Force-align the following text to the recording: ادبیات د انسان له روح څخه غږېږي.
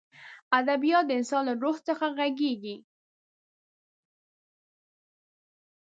ادبیات 0.59 1.03
د 1.07 1.11
انسان 1.19 1.41
له 1.49 1.53
روح 1.63 1.77
څخه 1.87 2.05
غږېږي. 2.17 2.75